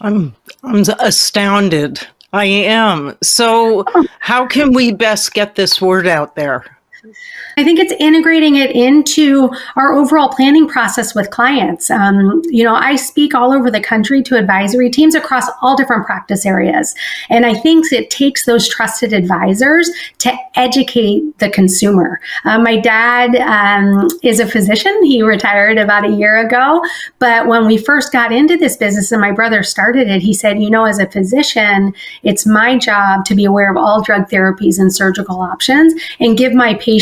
I'm 0.00 0.34
I'm 0.62 0.84
astounded. 1.00 2.06
I 2.32 2.44
am. 2.44 3.16
So, 3.22 3.84
oh. 3.86 4.06
how 4.18 4.46
can 4.46 4.72
we 4.72 4.92
best 4.92 5.32
get 5.32 5.54
this 5.54 5.80
word 5.80 6.06
out 6.06 6.34
there? 6.34 6.75
I 7.58 7.64
think 7.64 7.78
it's 7.78 7.94
integrating 7.98 8.56
it 8.56 8.70
into 8.72 9.50
our 9.76 9.94
overall 9.94 10.28
planning 10.28 10.68
process 10.68 11.14
with 11.14 11.30
clients. 11.30 11.90
Um, 11.90 12.42
you 12.44 12.62
know, 12.62 12.74
I 12.74 12.96
speak 12.96 13.34
all 13.34 13.52
over 13.52 13.70
the 13.70 13.80
country 13.80 14.22
to 14.24 14.36
advisory 14.36 14.90
teams 14.90 15.14
across 15.14 15.46
all 15.62 15.74
different 15.74 16.04
practice 16.04 16.44
areas. 16.44 16.94
And 17.30 17.46
I 17.46 17.54
think 17.54 17.90
it 17.92 18.10
takes 18.10 18.44
those 18.44 18.68
trusted 18.68 19.14
advisors 19.14 19.90
to 20.18 20.32
educate 20.54 21.38
the 21.38 21.48
consumer. 21.48 22.20
Uh, 22.44 22.58
my 22.58 22.76
dad 22.78 23.36
um, 23.36 24.08
is 24.22 24.38
a 24.38 24.46
physician. 24.46 24.94
He 25.04 25.22
retired 25.22 25.78
about 25.78 26.04
a 26.04 26.10
year 26.10 26.46
ago. 26.46 26.82
But 27.20 27.46
when 27.46 27.66
we 27.66 27.78
first 27.78 28.12
got 28.12 28.32
into 28.32 28.58
this 28.58 28.76
business 28.76 29.12
and 29.12 29.20
my 29.20 29.32
brother 29.32 29.62
started 29.62 30.08
it, 30.08 30.20
he 30.20 30.34
said, 30.34 30.60
you 30.60 30.68
know, 30.68 30.84
as 30.84 30.98
a 30.98 31.10
physician, 31.10 31.94
it's 32.22 32.44
my 32.44 32.76
job 32.76 33.24
to 33.26 33.34
be 33.34 33.46
aware 33.46 33.70
of 33.70 33.78
all 33.78 34.02
drug 34.02 34.28
therapies 34.28 34.78
and 34.78 34.94
surgical 34.94 35.40
options 35.40 35.94
and 36.20 36.36
give 36.36 36.52
my 36.52 36.74
patients 36.74 36.95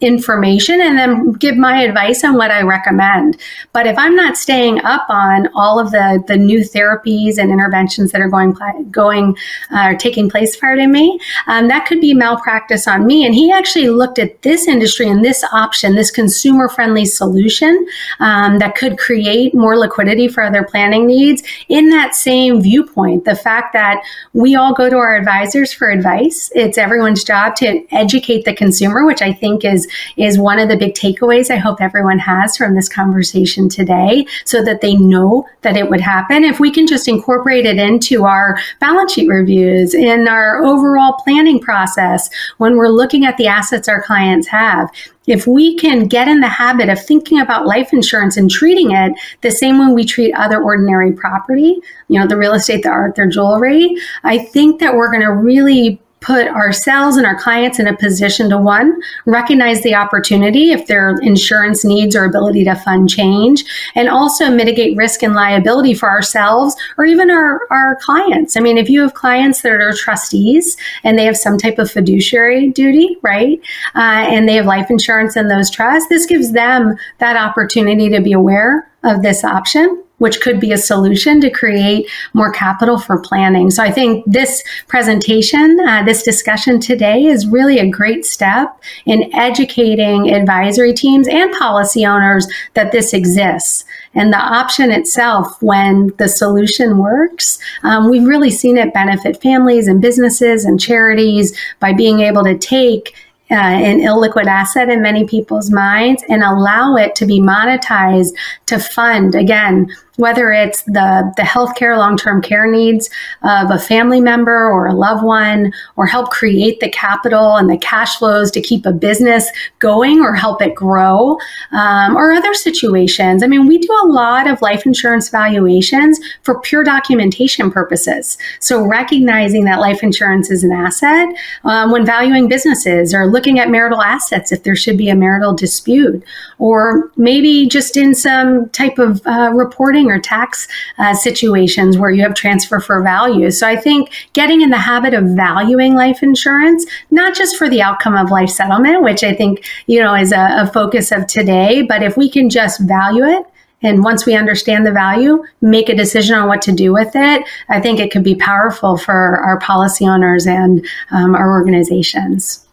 information 0.00 0.80
and 0.80 0.98
then 0.98 1.32
give 1.32 1.56
my 1.56 1.82
advice 1.82 2.24
on 2.24 2.36
what 2.36 2.50
I 2.50 2.62
recommend. 2.62 3.38
But 3.72 3.86
if 3.86 3.98
I'm 3.98 4.14
not 4.14 4.36
staying 4.36 4.84
up 4.84 5.06
on 5.08 5.48
all 5.54 5.78
of 5.78 5.90
the, 5.90 6.22
the 6.26 6.36
new 6.36 6.60
therapies 6.60 7.38
and 7.38 7.50
interventions 7.50 8.12
that 8.12 8.20
are 8.20 8.28
going 8.28 8.54
going 8.90 9.36
uh, 9.70 9.94
taking 9.96 10.30
place, 10.30 10.56
pardon 10.56 10.92
me, 10.92 11.18
um, 11.46 11.68
that 11.68 11.86
could 11.86 12.00
be 12.00 12.14
malpractice 12.14 12.86
on 12.86 13.06
me. 13.06 13.24
And 13.24 13.34
he 13.34 13.52
actually 13.52 13.88
looked 13.88 14.18
at 14.18 14.42
this 14.42 14.68
industry 14.68 15.08
and 15.08 15.24
this 15.24 15.44
option, 15.52 15.94
this 15.94 16.10
consumer 16.10 16.68
friendly 16.68 17.04
solution 17.04 17.86
um, 18.20 18.58
that 18.58 18.74
could 18.74 18.98
create 18.98 19.54
more 19.54 19.76
liquidity 19.76 20.28
for 20.28 20.42
other 20.42 20.64
planning 20.64 21.06
needs 21.06 21.42
in 21.68 21.90
that 21.90 22.14
same 22.14 22.60
viewpoint. 22.60 23.24
The 23.24 23.34
fact 23.34 23.72
that 23.72 24.02
we 24.32 24.54
all 24.54 24.74
go 24.74 24.88
to 24.88 24.96
our 24.96 25.16
advisors 25.16 25.72
for 25.72 25.90
advice, 25.90 26.50
it's 26.54 26.78
everyone's 26.78 27.24
job 27.24 27.56
to 27.56 27.84
educate 27.90 28.44
the 28.44 28.54
consumer, 28.54 29.04
which 29.04 29.22
think 29.32 29.64
is 29.64 29.76
is 29.76 29.88
is 30.16 30.38
one 30.38 30.58
of 30.58 30.68
the 30.68 30.76
big 30.76 30.94
takeaways 30.94 31.50
I 31.50 31.56
hope 31.56 31.80
everyone 31.80 32.18
has 32.18 32.56
from 32.56 32.74
this 32.74 32.88
conversation 32.88 33.68
today 33.68 34.26
so 34.44 34.62
that 34.64 34.80
they 34.80 34.94
know 34.94 35.46
that 35.62 35.76
it 35.76 35.88
would 35.88 36.00
happen. 36.00 36.44
If 36.44 36.60
we 36.60 36.70
can 36.70 36.86
just 36.86 37.08
incorporate 37.08 37.66
it 37.66 37.78
into 37.78 38.24
our 38.24 38.58
balance 38.80 39.12
sheet 39.12 39.28
reviews 39.28 39.94
in 39.94 40.28
our 40.28 40.64
overall 40.64 41.14
planning 41.24 41.60
process 41.60 42.28
when 42.58 42.76
we're 42.76 42.88
looking 42.88 43.24
at 43.24 43.36
the 43.36 43.46
assets 43.46 43.88
our 43.88 44.02
clients 44.02 44.48
have 44.48 44.90
if 45.26 45.44
we 45.44 45.76
can 45.76 46.06
get 46.06 46.28
in 46.28 46.38
the 46.38 46.48
habit 46.48 46.88
of 46.88 47.04
thinking 47.04 47.40
about 47.40 47.66
life 47.66 47.92
insurance 47.92 48.36
and 48.36 48.48
treating 48.48 48.92
it 48.92 49.12
the 49.40 49.50
same 49.50 49.78
way 49.78 49.92
we 49.92 50.04
treat 50.04 50.32
other 50.34 50.62
ordinary 50.62 51.12
property, 51.12 51.80
you 52.06 52.20
know, 52.20 52.28
the 52.28 52.36
real 52.36 52.54
estate, 52.54 52.84
the 52.84 52.88
art, 52.88 53.16
their 53.16 53.26
jewelry, 53.26 53.96
I 54.22 54.38
think 54.38 54.78
that 54.78 54.94
we're 54.94 55.10
going 55.10 55.26
to 55.26 55.32
really 55.32 56.00
put 56.26 56.48
ourselves 56.48 57.16
and 57.16 57.24
our 57.24 57.38
clients 57.38 57.78
in 57.78 57.86
a 57.86 57.96
position 57.96 58.50
to 58.50 58.58
one, 58.58 59.00
recognize 59.26 59.80
the 59.82 59.94
opportunity 59.94 60.72
if 60.72 60.88
their 60.88 61.16
insurance 61.22 61.84
needs 61.84 62.16
or 62.16 62.24
ability 62.24 62.64
to 62.64 62.74
fund 62.74 63.08
change, 63.08 63.64
and 63.94 64.08
also 64.08 64.50
mitigate 64.50 64.96
risk 64.96 65.22
and 65.22 65.34
liability 65.34 65.94
for 65.94 66.10
ourselves 66.10 66.74
or 66.98 67.04
even 67.04 67.30
our, 67.30 67.60
our 67.70 67.96
clients. 68.02 68.56
I 68.56 68.60
mean, 68.60 68.76
if 68.76 68.90
you 68.90 69.02
have 69.02 69.14
clients 69.14 69.62
that 69.62 69.70
are 69.70 69.92
trustees 69.92 70.76
and 71.04 71.16
they 71.16 71.24
have 71.26 71.36
some 71.36 71.58
type 71.58 71.78
of 71.78 71.88
fiduciary 71.88 72.72
duty, 72.72 73.16
right, 73.22 73.60
uh, 73.94 74.26
and 74.26 74.48
they 74.48 74.56
have 74.56 74.66
life 74.66 74.90
insurance 74.90 75.36
in 75.36 75.46
those 75.46 75.70
trusts, 75.70 76.08
this 76.08 76.26
gives 76.26 76.50
them 76.50 76.96
that 77.18 77.36
opportunity 77.36 78.08
to 78.08 78.20
be 78.20 78.32
aware 78.32 78.90
of 79.04 79.22
this 79.22 79.44
option 79.44 80.02
which 80.18 80.40
could 80.40 80.58
be 80.58 80.72
a 80.72 80.78
solution 80.78 81.40
to 81.40 81.50
create 81.50 82.08
more 82.32 82.50
capital 82.50 82.98
for 82.98 83.20
planning. 83.20 83.70
So 83.70 83.82
I 83.82 83.90
think 83.90 84.24
this 84.26 84.62
presentation, 84.86 85.78
uh, 85.86 86.02
this 86.04 86.22
discussion 86.22 86.80
today 86.80 87.24
is 87.24 87.46
really 87.46 87.78
a 87.78 87.90
great 87.90 88.24
step 88.24 88.80
in 89.04 89.34
educating 89.34 90.32
advisory 90.32 90.94
teams 90.94 91.28
and 91.28 91.52
policy 91.54 92.06
owners 92.06 92.46
that 92.74 92.92
this 92.92 93.12
exists. 93.12 93.84
And 94.14 94.32
the 94.32 94.38
option 94.38 94.90
itself, 94.90 95.60
when 95.62 96.12
the 96.16 96.28
solution 96.28 96.98
works, 96.98 97.58
um, 97.82 98.10
we've 98.10 98.26
really 98.26 98.50
seen 98.50 98.78
it 98.78 98.94
benefit 98.94 99.42
families 99.42 99.88
and 99.88 100.00
businesses 100.00 100.64
and 100.64 100.80
charities 100.80 101.56
by 101.80 101.92
being 101.92 102.20
able 102.20 102.42
to 102.44 102.56
take 102.56 103.14
uh, 103.50 103.54
an 103.54 104.00
illiquid 104.00 104.46
asset 104.46 104.88
in 104.88 105.00
many 105.00 105.24
people's 105.24 105.70
minds 105.70 106.24
and 106.28 106.42
allow 106.42 106.96
it 106.96 107.14
to 107.14 107.26
be 107.26 107.40
monetized 107.40 108.32
to 108.66 108.78
fund, 108.78 109.36
again, 109.36 109.88
whether 110.16 110.50
it's 110.52 110.82
the, 110.84 111.32
the 111.36 111.42
healthcare, 111.42 111.96
long 111.96 112.16
term 112.16 112.42
care 112.42 112.70
needs 112.70 113.08
of 113.42 113.70
a 113.70 113.78
family 113.78 114.20
member 114.20 114.70
or 114.70 114.86
a 114.86 114.94
loved 114.94 115.24
one, 115.24 115.72
or 115.96 116.06
help 116.06 116.30
create 116.30 116.80
the 116.80 116.90
capital 116.90 117.56
and 117.56 117.70
the 117.70 117.78
cash 117.78 118.16
flows 118.16 118.50
to 118.50 118.60
keep 118.60 118.86
a 118.86 118.92
business 118.92 119.48
going 119.78 120.20
or 120.20 120.34
help 120.34 120.62
it 120.62 120.74
grow, 120.74 121.38
um, 121.72 122.16
or 122.16 122.32
other 122.32 122.54
situations. 122.54 123.42
I 123.42 123.46
mean, 123.46 123.66
we 123.66 123.78
do 123.78 123.92
a 124.02 124.06
lot 124.06 124.46
of 124.46 124.62
life 124.62 124.86
insurance 124.86 125.28
valuations 125.28 126.18
for 126.42 126.60
pure 126.60 126.84
documentation 126.84 127.70
purposes. 127.70 128.38
So, 128.60 128.82
recognizing 128.84 129.64
that 129.64 129.80
life 129.80 130.02
insurance 130.02 130.50
is 130.50 130.64
an 130.64 130.72
asset 130.72 131.28
um, 131.64 131.90
when 131.90 132.06
valuing 132.06 132.48
businesses 132.48 133.14
or 133.14 133.26
looking 133.26 133.58
at 133.58 133.70
marital 133.70 134.02
assets 134.02 134.52
if 134.52 134.62
there 134.62 134.76
should 134.76 134.96
be 134.96 135.08
a 135.08 135.14
marital 135.16 135.54
dispute, 135.54 136.24
or 136.58 137.10
maybe 137.16 137.66
just 137.66 137.96
in 137.96 138.14
some 138.14 138.68
type 138.70 138.98
of 138.98 139.24
uh, 139.26 139.52
reporting 139.54 140.05
or 140.10 140.18
tax 140.18 140.68
uh, 140.98 141.14
situations 141.14 141.98
where 141.98 142.10
you 142.10 142.22
have 142.22 142.34
transfer 142.34 142.80
for 142.80 143.02
value. 143.02 143.50
So 143.50 143.66
I 143.66 143.76
think 143.76 144.10
getting 144.32 144.62
in 144.62 144.70
the 144.70 144.78
habit 144.78 145.14
of 145.14 145.24
valuing 145.24 145.94
life 145.94 146.22
insurance, 146.22 146.86
not 147.10 147.34
just 147.34 147.56
for 147.56 147.68
the 147.68 147.82
outcome 147.82 148.16
of 148.16 148.30
life 148.30 148.50
settlement, 148.50 149.02
which 149.02 149.22
I 149.24 149.34
think, 149.34 149.64
you 149.86 150.00
know, 150.00 150.14
is 150.14 150.32
a, 150.32 150.62
a 150.62 150.66
focus 150.72 151.12
of 151.12 151.26
today, 151.26 151.82
but 151.82 152.02
if 152.02 152.16
we 152.16 152.30
can 152.30 152.50
just 152.50 152.80
value 152.80 153.24
it 153.24 153.44
and 153.82 154.02
once 154.02 154.26
we 154.26 154.34
understand 154.34 154.86
the 154.86 154.92
value, 154.92 155.44
make 155.60 155.88
a 155.88 155.94
decision 155.94 156.34
on 156.34 156.48
what 156.48 156.62
to 156.62 156.72
do 156.72 156.92
with 156.92 157.12
it. 157.14 157.46
I 157.68 157.80
think 157.80 158.00
it 158.00 158.10
could 158.10 158.24
be 158.24 158.34
powerful 158.34 158.96
for 158.96 159.38
our 159.44 159.60
policy 159.60 160.06
owners 160.06 160.46
and 160.46 160.84
um, 161.10 161.34
our 161.34 161.52
organizations. 161.52 162.65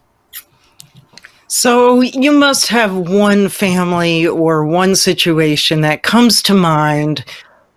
So 1.56 2.02
you 2.02 2.32
must 2.32 2.70
have 2.70 2.98
one 2.98 3.48
family 3.48 4.26
or 4.26 4.66
one 4.66 4.96
situation 4.96 5.82
that 5.82 6.02
comes 6.02 6.42
to 6.42 6.56
mind 6.56 7.24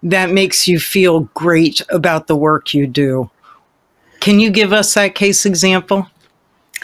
that 0.03 0.31
makes 0.31 0.67
you 0.67 0.81
feel 0.81 1.29
great 1.35 1.83
about 1.91 2.27
the 2.27 2.37
work 2.37 2.73
you 2.73 2.87
do. 2.87 3.31
Can 4.21 4.41
you 4.41 4.51
give 4.51 4.73
us 4.73 4.95
that 4.95 5.15
case 5.15 5.45
example? 5.45 6.09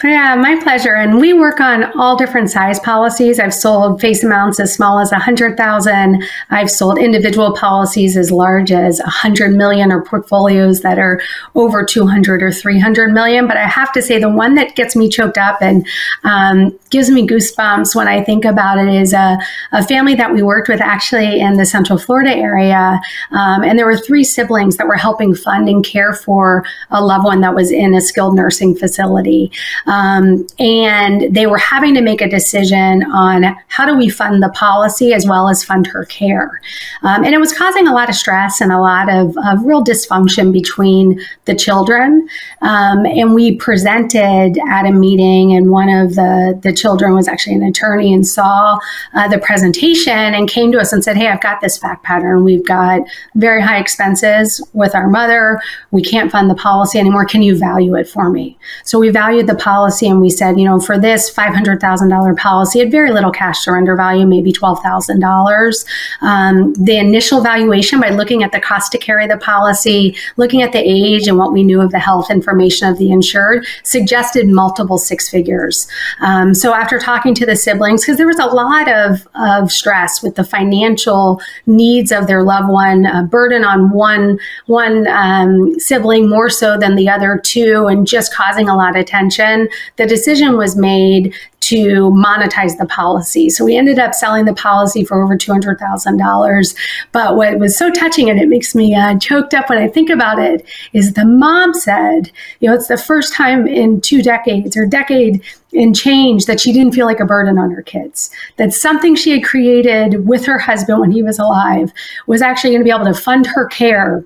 Yeah, 0.01 0.35
my 0.35 0.59
pleasure. 0.61 0.95
And 0.95 1.19
we 1.19 1.33
work 1.33 1.59
on 1.61 1.83
all 1.97 2.17
different 2.17 2.49
size 2.49 2.79
policies. 2.79 3.39
I've 3.39 3.53
sold 3.53 4.01
face 4.01 4.23
amounts 4.23 4.59
as 4.59 4.73
small 4.73 4.99
as 4.99 5.11
100,000. 5.11 6.23
I've 6.49 6.69
sold 6.69 6.97
individual 6.97 7.55
policies 7.55 8.17
as 8.17 8.31
large 8.31 8.71
as 8.71 8.99
100 8.99 9.55
million 9.55 9.91
or 9.91 10.03
portfolios 10.03 10.81
that 10.81 10.97
are 10.97 11.21
over 11.55 11.85
200 11.85 12.41
or 12.41 12.51
300 12.51 13.11
million. 13.11 13.47
But 13.47 13.57
I 13.57 13.67
have 13.67 13.93
to 13.93 14.01
say, 14.01 14.19
the 14.19 14.29
one 14.29 14.55
that 14.55 14.75
gets 14.75 14.95
me 14.95 15.07
choked 15.09 15.37
up 15.37 15.61
and 15.61 15.87
um, 16.23 16.77
gives 16.89 17.09
me 17.09 17.25
goosebumps 17.25 17.95
when 17.95 18.07
I 18.07 18.23
think 18.23 18.45
about 18.45 18.79
it 18.79 18.93
is 18.93 19.13
a, 19.13 19.37
a, 19.71 19.83
family 19.87 20.15
that 20.15 20.33
we 20.33 20.41
worked 20.41 20.69
with 20.69 20.81
actually 20.81 21.39
in 21.39 21.57
the 21.57 21.65
Central 21.65 21.97
Florida 21.97 22.35
area. 22.35 22.99
Um, 23.31 23.63
and 23.63 23.77
there 23.77 23.85
were 23.85 23.97
three 23.97 24.23
siblings 24.23 24.77
that 24.77 24.87
were 24.87 24.95
helping 24.95 25.33
fund 25.33 25.69
and 25.69 25.85
care 25.85 26.13
for 26.13 26.63
a 26.91 27.03
loved 27.03 27.25
one 27.25 27.41
that 27.41 27.55
was 27.55 27.71
in 27.71 27.93
a 27.93 28.01
skilled 28.01 28.35
nursing 28.35 28.75
facility. 28.75 29.51
Um, 29.85 30.47
and 30.59 31.35
they 31.35 31.47
were 31.47 31.57
having 31.57 31.93
to 31.95 32.01
make 32.01 32.21
a 32.21 32.29
decision 32.29 33.03
on 33.11 33.55
how 33.67 33.85
do 33.85 33.97
we 33.97 34.09
fund 34.09 34.41
the 34.41 34.49
policy 34.49 35.13
as 35.13 35.27
well 35.27 35.49
as 35.49 35.63
fund 35.63 35.87
her 35.87 36.05
care. 36.05 36.61
Um, 37.01 37.23
and 37.23 37.33
it 37.33 37.39
was 37.39 37.53
causing 37.53 37.87
a 37.87 37.93
lot 37.93 38.09
of 38.09 38.15
stress 38.15 38.61
and 38.61 38.71
a 38.71 38.79
lot 38.79 39.09
of, 39.09 39.35
of 39.45 39.65
real 39.65 39.83
dysfunction 39.83 40.53
between 40.53 41.19
the 41.45 41.55
children. 41.55 42.27
Um, 42.61 43.05
and 43.05 43.35
we 43.35 43.55
presented 43.55 44.57
at 44.69 44.85
a 44.85 44.91
meeting, 44.91 45.53
and 45.53 45.69
one 45.69 45.89
of 45.89 46.15
the, 46.15 46.59
the 46.63 46.73
children 46.73 47.13
was 47.13 47.27
actually 47.27 47.55
an 47.55 47.63
attorney 47.63 48.13
and 48.13 48.25
saw 48.25 48.79
uh, 49.13 49.27
the 49.27 49.39
presentation 49.39 50.11
and 50.11 50.49
came 50.49 50.71
to 50.71 50.79
us 50.79 50.93
and 50.93 51.03
said, 51.03 51.17
Hey, 51.17 51.27
I've 51.27 51.41
got 51.41 51.61
this 51.61 51.77
fact 51.77 52.03
pattern. 52.03 52.43
We've 52.43 52.65
got 52.65 53.01
very 53.35 53.61
high 53.61 53.79
expenses 53.79 54.65
with 54.73 54.95
our 54.95 55.07
mother. 55.07 55.59
We 55.91 56.01
can't 56.01 56.31
fund 56.31 56.49
the 56.49 56.55
policy 56.55 56.99
anymore. 56.99 57.25
Can 57.25 57.41
you 57.41 57.57
value 57.57 57.95
it 57.95 58.07
for 58.07 58.29
me? 58.29 58.57
So 58.85 58.99
we 58.99 59.09
valued 59.09 59.47
the 59.47 59.55
policy 59.55 59.72
policy 59.73 60.07
and 60.07 60.21
we 60.21 60.29
said, 60.29 60.59
you 60.59 60.65
know, 60.65 60.79
for 60.79 60.99
this 60.99 61.33
$500,000 61.33 62.37
policy, 62.37 62.81
at 62.81 62.91
very 62.91 63.11
little 63.11 63.31
cash 63.31 63.59
surrender 63.63 63.95
value, 63.95 64.25
maybe 64.25 64.53
$12,000. 64.53 65.85
Um, 66.21 66.73
the 66.73 66.97
initial 66.97 67.41
valuation 67.41 67.99
by 67.99 68.09
looking 68.09 68.43
at 68.43 68.51
the 68.51 68.59
cost 68.59 68.91
to 68.91 68.99
carry 68.99 69.25
the 69.25 69.37
policy, 69.37 70.15
looking 70.37 70.61
at 70.61 70.73
the 70.73 70.79
age 70.79 71.27
and 71.27 71.39
what 71.39 71.53
we 71.53 71.63
knew 71.63 71.81
of 71.81 71.91
the 71.91 71.97
health 71.99 72.29
information 72.29 72.87
of 72.87 72.99
the 72.99 73.11
insured, 73.11 73.65
suggested 73.83 74.47
multiple 74.47 74.99
six 74.99 75.27
figures. 75.27 75.87
Um, 76.21 76.53
so 76.53 76.73
after 76.75 76.99
talking 76.99 77.33
to 77.35 77.45
the 77.45 77.55
siblings, 77.55 78.03
because 78.03 78.17
there 78.17 78.27
was 78.27 78.39
a 78.39 78.45
lot 78.45 78.87
of, 78.91 79.27
of 79.33 79.71
stress 79.71 80.21
with 80.21 80.35
the 80.35 80.43
financial 80.43 81.41
needs 81.65 82.11
of 82.11 82.27
their 82.27 82.43
loved 82.43 82.69
one, 82.69 83.07
a 83.07 83.23
burden 83.23 83.63
on 83.63 83.89
one, 83.89 84.39
one 84.67 85.07
um, 85.07 85.79
sibling 85.79 86.29
more 86.29 86.49
so 86.49 86.77
than 86.77 86.95
the 86.95 87.09
other 87.09 87.41
two, 87.43 87.87
and 87.87 88.05
just 88.05 88.33
causing 88.33 88.69
a 88.69 88.75
lot 88.75 88.95
of 88.95 89.05
tension 89.07 89.62
the 89.97 90.05
decision 90.05 90.57
was 90.57 90.75
made 90.75 91.33
to 91.63 92.11
monetize 92.11 92.77
the 92.77 92.85
policy. 92.85 93.49
So 93.49 93.63
we 93.63 93.77
ended 93.77 93.97
up 93.97 94.13
selling 94.13 94.43
the 94.43 94.53
policy 94.53 95.05
for 95.05 95.23
over 95.23 95.37
$200,000. 95.37 96.75
But 97.13 97.37
what 97.37 97.57
was 97.57 97.77
so 97.77 97.89
touching, 97.89 98.29
and 98.29 98.39
it 98.39 98.49
makes 98.49 98.75
me 98.75 98.93
uh, 98.93 99.17
choked 99.17 99.53
up 99.53 99.69
when 99.69 99.77
I 99.77 99.87
think 99.87 100.09
about 100.09 100.39
it, 100.39 100.67
is 100.91 101.13
the 101.13 101.25
mom 101.25 101.73
said, 101.73 102.31
you 102.59 102.69
know, 102.69 102.75
it's 102.75 102.87
the 102.87 102.97
first 102.97 103.33
time 103.33 103.65
in 103.65 104.01
two 104.01 104.21
decades 104.21 104.75
or 104.75 104.85
decade 104.85 105.41
in 105.71 105.93
change 105.93 106.45
that 106.45 106.59
she 106.59 106.73
didn't 106.73 106.93
feel 106.93 107.05
like 107.05 107.21
a 107.21 107.25
burden 107.25 107.57
on 107.57 107.71
her 107.71 107.81
kids. 107.81 108.29
That 108.57 108.73
something 108.73 109.15
she 109.15 109.31
had 109.31 109.45
created 109.45 110.27
with 110.27 110.45
her 110.45 110.59
husband 110.59 110.99
when 110.99 111.11
he 111.11 111.23
was 111.23 111.39
alive 111.39 111.93
was 112.27 112.41
actually 112.41 112.71
going 112.71 112.81
to 112.81 112.85
be 112.85 112.91
able 112.91 113.05
to 113.05 113.19
fund 113.19 113.47
her 113.47 113.67
care 113.67 114.25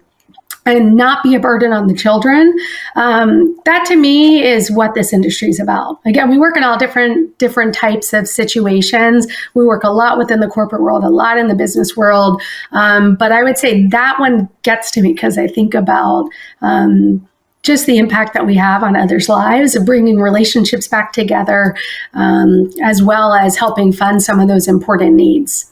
and 0.68 0.96
not 0.96 1.24
be 1.24 1.34
a 1.34 1.40
burden 1.40 1.72
on 1.72 1.88
the 1.88 1.96
children. 1.96 2.54
Um, 2.96 3.58
that 3.66 3.86
to 3.86 3.96
me 3.96 4.44
is 4.44 4.70
what 4.70 4.94
this 4.94 5.14
industry 5.14 5.48
is 5.48 5.60
about. 5.60 6.00
Again, 6.06 6.30
we 6.30 6.38
work 6.38 6.58
in 6.58 6.64
all 6.64 6.78
different 6.78 7.38
different 7.40 7.74
types 7.74 8.14
of 8.14 8.28
situations. 8.28 9.28
We 9.54 9.66
work 9.66 9.84
a 9.84 9.90
lot 9.90 10.18
within 10.18 10.42
the 10.42 10.48
corporate 10.48 10.82
world, 10.82 11.04
a 11.04 11.10
lot 11.10 11.38
in 11.38 11.48
the 11.48 11.56
business 11.56 11.96
world. 11.96 12.42
Um, 12.72 13.16
but 13.16 13.32
I 13.32 13.44
would 13.44 13.58
say 13.58 13.88
that 13.88 14.20
one 14.20 14.50
gets 14.64 14.92
to 14.92 15.02
me 15.02 15.14
because 15.14 15.38
I 15.38 15.48
think 15.48 15.74
about. 15.74 16.30
Um, 16.62 17.28
just 17.64 17.86
the 17.86 17.98
impact 17.98 18.34
that 18.34 18.46
we 18.46 18.56
have 18.56 18.82
on 18.82 18.96
others' 18.96 19.28
lives, 19.28 19.76
of 19.76 19.86
bringing 19.86 20.22
relationships 20.22 20.88
back 20.88 21.12
together, 21.12 21.76
um, 22.14 22.70
as 22.82 23.04
well 23.04 23.34
as 23.34 23.58
helping 23.58 23.92
fund 23.92 24.24
some 24.24 24.40
of 24.40 24.48
those 24.48 24.70
important 24.70 25.16
needs. 25.16 25.70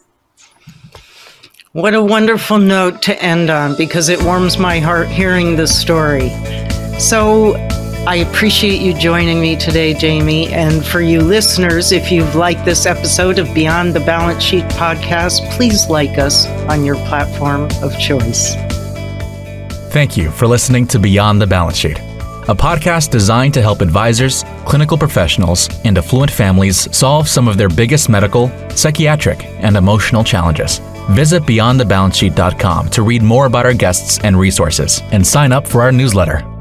What 1.75 1.93
a 1.93 2.01
wonderful 2.01 2.57
note 2.57 3.01
to 3.01 3.21
end 3.21 3.49
on 3.49 3.75
because 3.75 4.07
it 4.07 4.23
warms 4.23 4.57
my 4.57 4.79
heart 4.79 5.09
hearing 5.09 5.57
this 5.57 5.77
story. 5.77 6.29
So, 6.99 7.55
I 8.07 8.25
appreciate 8.25 8.79
you 8.79 8.93
joining 8.93 9.41
me 9.41 9.57
today, 9.57 9.93
Jamie. 9.93 10.47
And 10.53 10.85
for 10.85 11.01
you 11.01 11.19
listeners, 11.19 11.91
if 11.91 12.13
you've 12.13 12.33
liked 12.33 12.63
this 12.63 12.85
episode 12.85 13.39
of 13.39 13.53
Beyond 13.53 13.93
the 13.93 13.99
Balance 13.99 14.41
Sheet 14.41 14.63
podcast, 14.69 15.51
please 15.57 15.89
like 15.89 16.17
us 16.17 16.47
on 16.69 16.85
your 16.85 16.95
platform 17.07 17.67
of 17.83 17.99
choice. 17.99 18.55
Thank 19.91 20.15
you 20.15 20.31
for 20.31 20.47
listening 20.47 20.87
to 20.87 20.97
Beyond 20.97 21.41
the 21.41 21.47
Balance 21.47 21.75
Sheet, 21.75 21.99
a 22.47 22.55
podcast 22.55 23.11
designed 23.11 23.53
to 23.53 23.61
help 23.61 23.81
advisors, 23.81 24.45
clinical 24.65 24.97
professionals, 24.97 25.67
and 25.83 25.97
affluent 25.97 26.31
families 26.31 26.87
solve 26.95 27.27
some 27.27 27.49
of 27.49 27.57
their 27.57 27.67
biggest 27.67 28.07
medical, 28.07 28.49
psychiatric, 28.69 29.43
and 29.59 29.75
emotional 29.75 30.23
challenges. 30.23 30.79
Visit 31.11 31.43
beyondthebalancesheet.com 31.43 32.89
to 32.89 33.01
read 33.01 33.21
more 33.21 33.45
about 33.45 33.65
our 33.65 33.73
guests 33.73 34.19
and 34.23 34.37
resources 34.37 35.01
and 35.11 35.25
sign 35.25 35.51
up 35.51 35.67
for 35.67 35.81
our 35.81 35.91
newsletter. 35.91 36.54